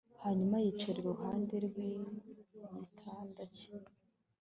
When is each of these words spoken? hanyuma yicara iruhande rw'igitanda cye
hanyuma 0.23 0.55
yicara 0.63 0.97
iruhande 1.01 1.55
rw'igitanda 1.65 3.41
cye 3.55 3.73